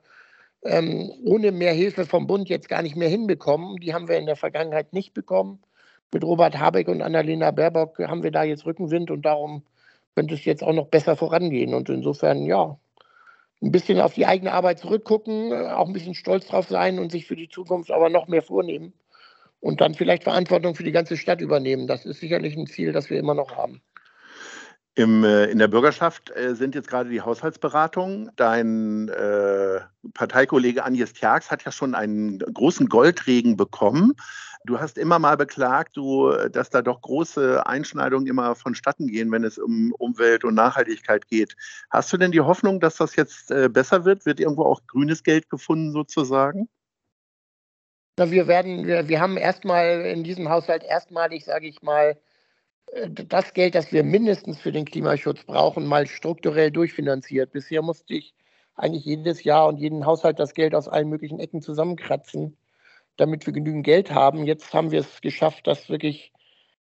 ähm, 0.65 1.13
ohne 1.25 1.53
mehr 1.53 1.73
Hilfe 1.73 2.07
vom 2.07 2.27
Bund 2.27 2.49
jetzt 2.49 2.69
gar 2.69 2.83
nicht 2.83 2.97
mehr 2.97 3.09
hinbekommen. 3.09 3.77
Die 3.77 3.95
haben 3.95 4.09
wir 4.09 4.17
in 4.19 4.27
der 4.27 4.37
Vergangenheit 4.37 4.93
nicht 4.93 5.15
bekommen. 5.15 5.61
Mit 6.13 6.25
Robert 6.25 6.59
Habeck 6.59 6.89
und 6.89 7.03
Annalena 7.03 7.51
Baerbock 7.51 7.99
haben 7.99 8.23
wir 8.23 8.31
da 8.31 8.45
jetzt 8.45 8.67
Rückenwind 8.67 9.11
und 9.11 9.23
darum 9.23 9.65
könnte 10.15 10.35
es 10.35 10.45
jetzt 10.45 10.63
auch 10.63 10.73
noch 10.73 10.87
besser 10.87 11.17
vorangehen. 11.17 11.75
Und 11.75 11.89
insofern, 11.89 12.45
ja, 12.47 12.79
ein 13.63 13.73
bisschen 13.73 14.01
auf 14.01 14.15
die 14.15 14.27
eigene 14.27 14.53
Arbeit 14.53 14.79
zurückgucken, 14.79 15.53
auch 15.53 15.87
ein 15.87 15.93
bisschen 15.93 16.15
stolz 16.15 16.47
drauf 16.47 16.69
sein 16.69 16.99
und 16.99 17.11
sich 17.11 17.27
für 17.27 17.37
die 17.37 17.49
Zukunft 17.49 17.91
aber 17.91 18.11
noch 18.11 18.29
mehr 18.29 18.43
vornehmen 18.43 18.93
und 19.61 19.81
dann 19.81 19.95
vielleicht 19.95 20.25
Verantwortung 20.25 20.75
für 20.75 20.85
die 20.85 20.93
ganze 20.93 21.17
Stadt 21.17 21.41
übernehmen. 21.41 21.87
Das 21.87 22.05
ist 22.05 22.21
sicherlich 22.21 22.57
ein 22.57 22.67
Ziel, 22.67 22.93
das 22.93 23.11
wir 23.11 23.19
immer 23.19 23.35
noch 23.35 23.57
haben. 23.57 23.81
Im, 24.97 25.25
äh, 25.25 25.47
in 25.47 25.59
der 25.59 25.67
Bürgerschaft 25.67 26.31
äh, 26.37 26.55
sind 26.55 26.77
jetzt 26.77 26.87
gerade 26.87 27.11
die 27.11 27.21
Haushaltsberatungen. 27.21 28.31
Dein 28.37 29.09
äh, 29.09 29.81
Parteikollege 30.13 30.85
Agnes 30.85 31.13
Tjax 31.15 31.51
hat 31.51 31.65
ja 31.65 31.73
schon 31.73 31.97
einen 31.97 32.39
großen 32.39 32.89
Goldregen 32.89 33.57
bekommen. 33.57 34.13
Du 34.67 34.79
hast 34.79 34.97
immer 34.97 35.19
mal 35.19 35.37
beklagt, 35.37 35.97
du, 35.97 36.31
dass 36.49 36.71
da 36.71 36.81
doch 36.81 37.03
große 37.03 37.67
Einschneidungen 37.67 38.29
immer 38.29 38.55
vonstatten 38.55 39.09
gehen, 39.09 39.31
wenn 39.33 39.45
es 39.45 39.59
um 39.59 39.93
Umwelt 39.99 40.45
und 40.45 40.55
Nachhaltigkeit 40.55 41.27
geht. 41.27 41.57
Hast 41.91 42.13
du 42.13 42.17
denn 42.17 42.31
die 42.31 42.41
Hoffnung, 42.41 42.79
dass 42.79 42.97
das 42.97 43.17
jetzt 43.17 43.51
äh, 43.51 43.69
besser 43.69 44.05
wird? 44.05 44.25
Wird 44.25 44.39
irgendwo 44.39 44.63
auch 44.63 44.81
grünes 44.87 45.25
Geld 45.25 45.51
gefunden 45.51 45.93
sozusagen? 45.93 46.69
Na, 48.17 48.31
wir 48.31 48.47
werden, 48.47 48.87
wir, 48.87 49.09
wir 49.09 49.21
haben 49.21 49.37
erstmal 49.37 50.03
in 50.03 50.23
diesem 50.23 50.49
Haushalt 50.49 50.85
erstmalig, 50.85 51.45
sage 51.45 51.67
ich 51.67 51.83
mal, 51.83 52.17
das 53.11 53.55
Geld, 53.55 53.75
das 53.75 53.93
wir 53.93 54.05
mindestens 54.05 54.61
für 54.61 54.73
den 54.73 54.85
Klimaschutz 54.85 55.45
brauchen, 55.45 55.87
mal 55.87 56.07
strukturell 56.07 56.71
durchfinanziert. 56.71 57.53
Bisher 57.53 57.83
musste 57.83 58.15
ich 58.15 58.35
eigentlich 58.77 59.05
jedes 59.05 59.45
Jahr 59.45 59.69
und 59.69 59.79
jeden 59.79 60.07
Haushalt 60.07 60.39
das 60.39 60.55
Geld 60.55 60.75
aus 60.75 60.89
allen 60.89 61.09
möglichen 61.09 61.41
Ecken 61.41 61.61
zusammenkratzen, 61.61 62.57
damit 63.17 63.47
wir 63.47 63.53
genügend 63.53 63.85
Geld 63.85 64.13
haben. 64.13 64.45
Jetzt 64.45 64.73
haben 64.75 64.91
wir 64.91 65.01
es 65.01 65.21
geschafft, 65.21 65.67
das 65.67 65.89
wirklich 65.89 66.33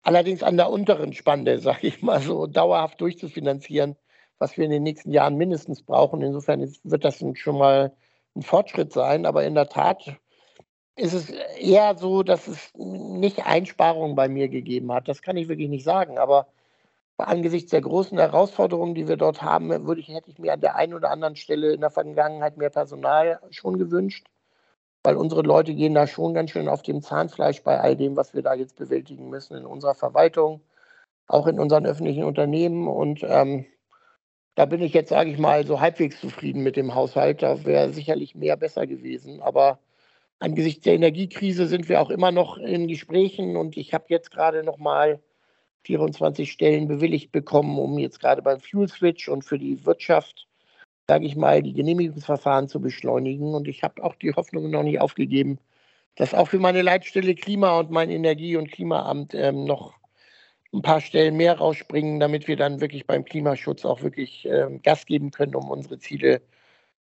allerdings 0.02 0.42
an 0.42 0.56
der 0.56 0.70
unteren 0.70 1.12
Spanne, 1.12 1.58
sage 1.60 1.88
ich 1.88 2.02
mal 2.02 2.20
so, 2.20 2.46
dauerhaft 2.46 3.00
durchzufinanzieren, 3.00 3.96
was 4.38 4.56
wir 4.56 4.64
in 4.64 4.70
den 4.70 4.82
nächsten 4.82 5.12
Jahren 5.12 5.36
mindestens 5.36 5.82
brauchen. 5.82 6.22
Insofern 6.22 6.60
wird 6.84 7.04
das 7.04 7.24
schon 7.34 7.58
mal 7.58 7.92
ein 8.36 8.42
Fortschritt 8.42 8.92
sein. 8.92 9.26
Aber 9.26 9.44
in 9.44 9.54
der 9.54 9.68
Tat 9.68 10.16
ist 10.98 11.12
es 11.12 11.30
eher 11.30 11.96
so, 11.96 12.22
dass 12.22 12.48
es 12.48 12.72
nicht 12.74 13.46
Einsparungen 13.46 14.16
bei 14.16 14.28
mir 14.28 14.48
gegeben 14.48 14.92
hat. 14.92 15.08
Das 15.08 15.22
kann 15.22 15.36
ich 15.36 15.48
wirklich 15.48 15.68
nicht 15.68 15.84
sagen. 15.84 16.18
Aber 16.18 16.48
angesichts 17.16 17.70
der 17.70 17.80
großen 17.80 18.18
Herausforderungen, 18.18 18.94
die 18.94 19.08
wir 19.08 19.16
dort 19.16 19.42
haben, 19.42 19.86
würde 19.86 20.00
ich, 20.00 20.08
hätte 20.08 20.30
ich 20.30 20.38
mir 20.38 20.52
an 20.52 20.60
der 20.60 20.74
einen 20.76 20.94
oder 20.94 21.10
anderen 21.10 21.36
Stelle 21.36 21.72
in 21.72 21.80
der 21.80 21.90
Vergangenheit 21.90 22.56
mehr 22.56 22.70
Personal 22.70 23.40
schon 23.50 23.78
gewünscht. 23.78 24.26
Weil 25.04 25.16
unsere 25.16 25.42
Leute 25.42 25.74
gehen 25.74 25.94
da 25.94 26.06
schon 26.08 26.34
ganz 26.34 26.50
schön 26.50 26.68
auf 26.68 26.82
dem 26.82 27.00
Zahnfleisch 27.00 27.62
bei 27.62 27.80
all 27.80 27.96
dem, 27.96 28.16
was 28.16 28.34
wir 28.34 28.42
da 28.42 28.54
jetzt 28.54 28.76
bewältigen 28.76 29.30
müssen 29.30 29.56
in 29.56 29.66
unserer 29.66 29.94
Verwaltung, 29.94 30.60
auch 31.28 31.46
in 31.46 31.60
unseren 31.60 31.86
öffentlichen 31.86 32.24
Unternehmen. 32.24 32.88
Und 32.88 33.22
ähm, 33.22 33.66
da 34.56 34.64
bin 34.64 34.82
ich 34.82 34.92
jetzt, 34.94 35.10
sage 35.10 35.30
ich 35.30 35.38
mal, 35.38 35.64
so 35.64 35.80
halbwegs 35.80 36.20
zufrieden 36.20 36.64
mit 36.64 36.74
dem 36.76 36.96
Haushalt. 36.96 37.42
Da 37.42 37.64
wäre 37.64 37.92
sicherlich 37.92 38.34
mehr 38.34 38.56
besser 38.56 38.88
gewesen. 38.88 39.40
Aber 39.40 39.78
Angesichts 40.40 40.84
der 40.84 40.94
Energiekrise 40.94 41.66
sind 41.66 41.88
wir 41.88 42.00
auch 42.00 42.10
immer 42.10 42.30
noch 42.30 42.58
in 42.58 42.86
Gesprächen 42.86 43.56
und 43.56 43.76
ich 43.76 43.92
habe 43.92 44.04
jetzt 44.08 44.30
gerade 44.30 44.62
noch 44.62 44.78
mal 44.78 45.20
24 45.84 46.52
Stellen 46.52 46.86
bewilligt 46.86 47.32
bekommen, 47.32 47.78
um 47.78 47.98
jetzt 47.98 48.20
gerade 48.20 48.42
beim 48.42 48.60
Fuel 48.60 48.88
Switch 48.88 49.28
und 49.28 49.44
für 49.44 49.58
die 49.58 49.84
Wirtschaft, 49.84 50.46
sage 51.08 51.26
ich 51.26 51.34
mal, 51.36 51.62
die 51.62 51.72
Genehmigungsverfahren 51.72 52.68
zu 52.68 52.80
beschleunigen. 52.80 53.54
Und 53.54 53.68
ich 53.68 53.82
habe 53.82 54.04
auch 54.04 54.14
die 54.14 54.32
Hoffnung 54.32 54.70
noch 54.70 54.82
nicht 54.82 55.00
aufgegeben, 55.00 55.58
dass 56.16 56.34
auch 56.34 56.48
für 56.48 56.58
meine 56.58 56.82
Leitstelle 56.82 57.34
Klima 57.34 57.78
und 57.78 57.90
mein 57.90 58.10
Energie- 58.10 58.56
und 58.56 58.70
Klimaamt 58.70 59.34
ähm, 59.34 59.64
noch 59.64 59.94
ein 60.72 60.82
paar 60.82 61.00
Stellen 61.00 61.36
mehr 61.36 61.58
rausspringen, 61.58 62.20
damit 62.20 62.46
wir 62.48 62.56
dann 62.56 62.80
wirklich 62.80 63.06
beim 63.06 63.24
Klimaschutz 63.24 63.84
auch 63.84 64.02
wirklich 64.02 64.46
ähm, 64.46 64.82
Gas 64.82 65.06
geben 65.06 65.30
können, 65.30 65.54
um 65.54 65.70
unsere 65.70 65.98
Ziele, 65.98 66.42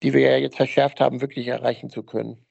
die 0.04 0.14
wir 0.14 0.22
ja 0.22 0.38
jetzt 0.38 0.58
verschärft 0.58 1.00
haben, 1.00 1.22
wirklich 1.22 1.48
erreichen 1.48 1.90
zu 1.90 2.04
können. 2.04 2.46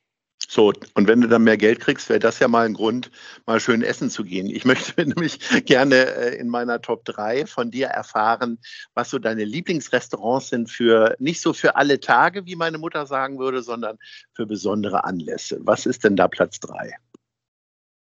So, 0.49 0.73
und 0.95 1.09
wenn 1.09 1.21
du 1.21 1.29
dann 1.29 1.45
mehr 1.45 1.57
Geld 1.57 1.81
kriegst, 1.81 2.09
wäre 2.09 2.19
das 2.19 2.39
ja 2.39 2.49
mal 2.49 2.67
ein 2.67 2.75
Grund, 2.75 3.11
mal 3.47 3.61
schön 3.61 3.83
essen 3.83 4.11
zu 4.11 4.25
gehen. 4.25 4.47
Ich 4.47 4.65
möchte 4.65 5.05
nämlich 5.05 5.39
gerne 5.65 5.95
äh, 5.95 6.37
in 6.37 6.49
meiner 6.49 6.81
Top 6.81 7.05
3 7.05 7.47
von 7.47 7.71
dir 7.71 7.89
erfahren, 7.89 8.59
was 8.95 9.11
so 9.11 9.19
deine 9.19 9.45
Lieblingsrestaurants 9.45 10.49
sind 10.49 10.71
für 10.71 11.17
nicht 11.19 11.41
so 11.41 11.53
für 11.53 11.77
alle 11.77 12.01
Tage, 12.01 12.47
wie 12.47 12.57
meine 12.57 12.79
Mutter 12.79 13.07
sagen 13.07 13.39
würde, 13.39 13.63
sondern 13.63 13.99
für 14.35 14.47
besondere 14.47 15.05
Anlässe. 15.05 15.59
Was 15.63 15.87
ist 15.87 16.05
denn 16.05 16.17
da 16.17 16.29
Platz 16.29 16.61
3? 16.61 16.95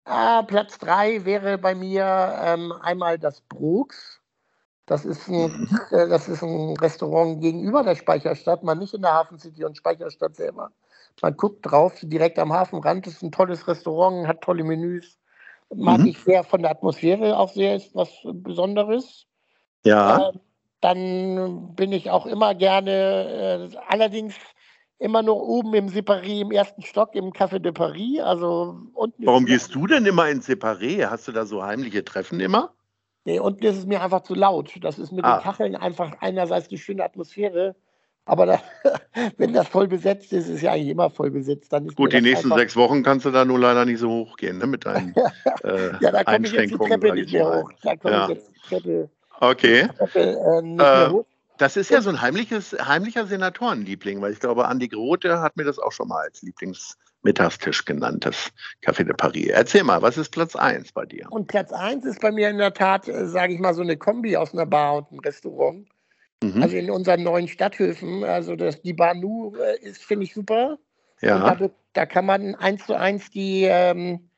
Ah, 0.05 0.41
Platz 0.43 0.79
3 0.79 1.25
wäre 1.25 1.57
bei 1.57 1.75
mir 1.75 2.35
ähm, 2.41 2.71
einmal 2.81 3.19
das 3.19 3.41
Brooks. 3.41 4.19
Das 4.87 5.05
ist, 5.05 5.27
ein, 5.27 5.51
mhm. 5.51 5.79
äh, 5.91 6.07
das 6.07 6.27
ist 6.27 6.41
ein 6.41 6.75
Restaurant 6.77 7.41
gegenüber 7.41 7.83
der 7.83 7.93
Speicherstadt, 7.93 8.63
mal 8.63 8.73
nicht 8.73 8.95
in 8.95 9.03
der 9.03 9.13
Hafen 9.13 9.37
City 9.37 9.63
und 9.63 9.77
Speicherstadt 9.77 10.35
selber. 10.35 10.71
Man 11.21 11.35
guckt 11.35 11.65
drauf, 11.65 11.93
direkt 12.01 12.39
am 12.39 12.53
Hafenrand 12.53 13.07
ist 13.07 13.21
ein 13.21 13.31
tolles 13.31 13.67
Restaurant, 13.67 14.27
hat 14.27 14.41
tolle 14.41 14.63
Menüs. 14.63 15.19
Mag 15.73 15.99
mhm. 15.99 16.07
ich 16.07 16.19
sehr 16.19 16.43
von 16.43 16.61
der 16.61 16.71
Atmosphäre 16.71 17.37
auch 17.37 17.49
sehr, 17.49 17.75
ist 17.75 17.93
was 17.93 18.09
Besonderes. 18.23 19.27
Ja. 19.85 20.29
Äh, 20.29 20.31
dann 20.81 21.75
bin 21.75 21.91
ich 21.91 22.09
auch 22.09 22.25
immer 22.25 22.55
gerne, 22.55 23.69
äh, 23.71 23.77
allerdings 23.87 24.35
immer 24.97 25.21
nur 25.21 25.41
oben 25.41 25.73
im 25.73 25.87
Separé 25.87 26.41
im 26.41 26.51
ersten 26.51 26.81
Stock 26.81 27.15
im 27.15 27.31
Café 27.31 27.59
de 27.59 27.71
Paris. 27.71 28.21
Also 28.21 28.77
unten 28.93 29.25
Warum 29.25 29.45
gehst 29.45 29.73
du 29.75 29.87
denn 29.87 30.05
immer 30.05 30.29
ins 30.29 30.47
Separé? 30.47 31.07
Hast 31.09 31.27
du 31.27 31.31
da 31.31 31.45
so 31.45 31.63
heimliche 31.63 32.03
Treffen 32.03 32.39
immer? 32.39 32.73
Nee, 33.25 33.39
unten 33.39 33.63
ist 33.65 33.77
es 33.77 33.85
mir 33.85 34.01
einfach 34.01 34.21
zu 34.21 34.33
laut. 34.33 34.71
Das 34.81 34.99
ist 34.99 35.11
mit 35.11 35.25
ah. 35.25 35.37
den 35.37 35.43
Kacheln 35.43 35.75
einfach 35.75 36.17
einerseits 36.19 36.69
eine 36.69 36.77
schöne 36.77 37.03
Atmosphäre 37.03 37.75
aber 38.25 38.45
da, 38.45 38.61
wenn 39.37 39.53
das 39.53 39.67
voll 39.67 39.87
besetzt 39.87 40.33
ist, 40.33 40.47
ist 40.47 40.61
ja 40.61 40.73
eigentlich 40.73 40.89
immer 40.89 41.09
voll 41.09 41.31
besetzt. 41.31 41.73
Dann 41.73 41.87
Gut, 41.87 42.13
die 42.13 42.21
nächsten 42.21 42.53
sechs 42.53 42.75
Wochen 42.75 43.03
kannst 43.03 43.25
du 43.25 43.31
da 43.31 43.45
nur 43.45 43.59
leider 43.59 43.85
nicht 43.85 43.99
so 43.99 44.09
hochgehen, 44.09 44.57
ne, 44.57 44.67
mit 44.67 44.85
deinen 44.85 45.15
äh, 45.63 45.91
Ja, 45.99 46.11
da 46.11 46.23
komme 46.23 46.45
ich 46.45 46.53
jetzt 46.53 46.71
die 46.71 46.77
Treppe 46.77 47.13
nicht 47.13 47.33
mehr 47.33 47.63
hoch. 47.63 47.71
Da 47.81 47.95
komme 47.95 48.13
ja. 48.13 48.23
ich 48.23 48.35
jetzt 48.35 48.49
die 48.49 48.69
Treppe, 48.69 49.09
okay. 49.39 49.89
Die 49.91 49.97
Treppe 49.97 50.19
äh, 50.19 51.09
äh. 51.09 51.23
Das 51.59 51.75
ist 51.75 51.89
ja 51.89 52.01
so 52.01 52.09
ein 52.09 52.21
heimliches, 52.21 52.71
heimlicher 52.71 53.27
Senatorenliebling, 53.27 54.21
weil 54.21 54.31
ich 54.31 54.39
glaube, 54.39 54.65
Andi 54.69 54.87
Grote 54.87 55.41
hat 55.41 55.57
mir 55.57 55.65
das 55.65 55.77
auch 55.77 55.91
schon 55.91 56.07
mal 56.07 56.21
als 56.21 56.41
Lieblingsmittagstisch 56.41 57.83
genannt, 57.83 58.25
das 58.25 58.51
Café 58.81 59.03
de 59.03 59.13
Paris. 59.13 59.47
Erzähl 59.47 59.83
mal, 59.83 60.01
was 60.01 60.17
ist 60.17 60.29
Platz 60.29 60.55
1 60.55 60.93
bei 60.93 61.05
dir? 61.05 61.27
Und 61.29 61.47
Platz 61.47 61.73
1 61.73 62.05
ist 62.05 62.21
bei 62.21 62.31
mir 62.31 62.49
in 62.49 62.59
der 62.59 62.73
Tat, 62.73 63.09
äh, 63.09 63.27
sage 63.27 63.53
ich 63.53 63.59
mal, 63.59 63.73
so 63.73 63.81
eine 63.81 63.97
Kombi 63.97 64.37
aus 64.37 64.53
einer 64.53 64.65
Bar 64.65 64.99
und 64.99 65.11
einem 65.11 65.19
Restaurant. 65.19 65.85
Mhm. 66.41 66.63
Also 66.63 66.77
in 66.77 66.89
unseren 66.89 67.23
neuen 67.23 67.47
Stadthöfen. 67.47 68.23
Also 68.23 68.55
das, 68.55 68.81
die 68.81 68.93
Banu 68.93 69.53
äh, 69.55 69.79
ist, 69.81 70.03
finde 70.03 70.25
ich, 70.25 70.33
super. 70.33 70.77
Ja. 71.21 71.55
Da, 71.55 71.69
da, 71.93 72.05
kann 72.05 72.25
man 72.25 72.55
eins 72.55 72.85
zu 72.85 72.97
eins 72.97 73.29
die, 73.29 73.63
ähm, 73.63 74.29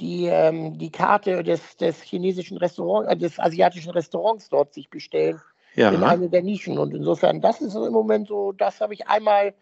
die, 0.00 0.26
ähm, 0.26 0.78
die 0.78 0.90
Karte 0.90 1.44
des, 1.44 1.76
des 1.76 2.02
chinesischen 2.02 2.56
Restaurants, 2.56 3.10
äh, 3.10 3.16
des 3.16 3.38
asiatischen 3.38 3.90
Restaurants 3.90 4.48
dort 4.48 4.74
sich 4.74 4.90
bestellen. 4.90 5.40
Ja. 5.76 5.90
In 5.90 6.02
eine 6.02 6.28
der 6.28 6.42
Nischen. 6.42 6.78
Und 6.78 6.94
insofern, 6.94 7.40
das 7.40 7.60
ist 7.60 7.74
im 7.74 7.92
Moment 7.92 8.28
so, 8.28 8.52
das 8.52 8.80
habe 8.80 8.94
ich 8.94 9.06
einmal 9.06 9.54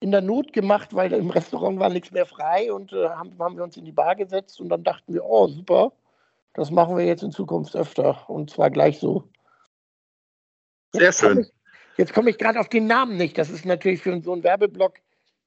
in 0.00 0.10
der 0.10 0.22
Not 0.22 0.52
gemacht, 0.52 0.94
weil 0.94 1.12
im 1.12 1.30
Restaurant 1.30 1.78
war 1.78 1.90
nichts 1.90 2.10
mehr 2.10 2.26
frei 2.26 2.72
und 2.72 2.92
äh, 2.92 3.08
haben, 3.10 3.38
haben 3.38 3.56
wir 3.56 3.64
uns 3.64 3.76
in 3.76 3.84
die 3.84 3.92
Bar 3.92 4.16
gesetzt 4.16 4.60
und 4.60 4.70
dann 4.70 4.82
dachten 4.82 5.12
wir, 5.12 5.24
oh 5.24 5.46
super, 5.46 5.92
das 6.54 6.70
machen 6.70 6.96
wir 6.96 7.04
jetzt 7.04 7.22
in 7.22 7.32
Zukunft 7.32 7.76
öfter 7.76 8.28
und 8.28 8.50
zwar 8.50 8.70
gleich 8.70 8.98
so. 8.98 9.24
Sehr 10.92 11.12
komm 11.12 11.28
schön. 11.28 11.38
Ich, 11.40 11.52
jetzt 11.96 12.12
komme 12.14 12.30
ich 12.30 12.38
gerade 12.38 12.58
auf 12.60 12.68
den 12.68 12.86
Namen 12.86 13.16
nicht. 13.16 13.38
Das 13.38 13.50
ist 13.50 13.64
natürlich 13.64 14.02
für 14.02 14.20
so 14.22 14.32
einen 14.32 14.42
Werbeblock. 14.42 14.94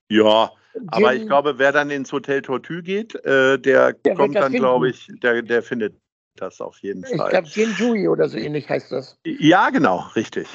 Ja, 0.10 0.52
aber 0.88 1.10
Gin- 1.12 1.22
ich 1.22 1.28
glaube, 1.28 1.58
wer 1.58 1.72
dann 1.72 1.90
ins 1.90 2.12
Hotel 2.12 2.42
Tortue 2.42 2.82
geht, 2.84 3.16
äh, 3.26 3.58
der, 3.60 3.96
wird 4.04 4.18
kommt 4.18 4.36
dann, 4.36 4.52
glaube 4.52 4.90
ich, 4.90 5.08
der, 5.22 5.42
der 5.42 5.64
findet 5.64 5.96
das 6.36 6.62
auf 6.62 6.80
jeden 6.80 7.04
Ich 7.06 7.18
Fall. 7.18 7.30
glaube, 7.30 7.48
Gin 7.48 7.74
Jui 7.78 8.08
oder 8.08 8.28
so 8.28 8.38
ähnlich 8.38 8.70
heißt 8.70 8.92
das. 8.92 9.18
Ja, 9.26 9.70
genau, 9.70 10.08
richtig. 10.16 10.48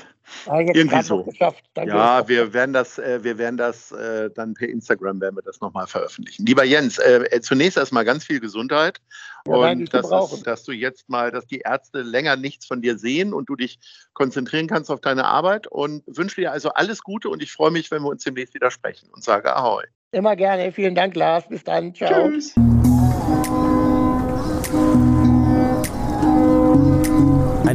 Ah, 0.46 0.60
Irgendwie 0.60 1.02
so. 1.02 1.28
Ja, 1.74 2.26
wir 2.28 2.52
werden 2.52 2.72
das, 2.72 2.98
äh, 2.98 3.22
wir 3.22 3.38
werden 3.38 3.56
das 3.56 3.92
äh, 3.92 4.30
dann 4.34 4.54
per 4.54 4.68
Instagram 4.68 5.20
werden 5.20 5.36
wir 5.36 5.42
das 5.42 5.60
nochmal 5.60 5.86
veröffentlichen. 5.86 6.46
Lieber 6.46 6.64
Jens, 6.64 6.98
äh, 6.98 7.24
äh, 7.30 7.40
zunächst 7.40 7.76
erstmal 7.76 8.04
ganz 8.04 8.24
viel 8.24 8.40
Gesundheit 8.40 8.98
Ja, 9.46 9.54
und 9.54 9.92
dass, 9.92 10.10
es, 10.10 10.42
dass 10.42 10.64
du 10.64 10.72
jetzt 10.72 11.08
mal, 11.08 11.30
dass 11.30 11.46
die 11.46 11.60
Ärzte 11.60 12.02
länger 12.02 12.36
nichts 12.36 12.66
von 12.66 12.82
dir 12.82 12.98
sehen 12.98 13.32
und 13.32 13.48
du 13.48 13.56
dich 13.56 13.78
konzentrieren 14.12 14.66
kannst 14.66 14.90
auf 14.90 15.00
deine 15.00 15.24
Arbeit 15.24 15.66
und 15.66 16.02
wünsche 16.06 16.40
dir 16.40 16.52
also 16.52 16.70
alles 16.70 17.02
Gute 17.02 17.28
und 17.28 17.42
ich 17.42 17.52
freue 17.52 17.70
mich, 17.70 17.90
wenn 17.90 18.02
wir 18.02 18.08
uns 18.08 18.24
demnächst 18.24 18.54
wieder 18.54 18.70
sprechen 18.70 19.08
und 19.12 19.24
sage 19.24 19.54
Ahoi. 19.54 19.84
Immer 20.10 20.36
gerne. 20.36 20.72
Vielen 20.72 20.94
Dank, 20.94 21.14
Lars. 21.16 21.46
Bis 21.48 21.64
dann. 21.64 21.94
Ciao. 21.94 22.30
Tschüss. 22.30 22.54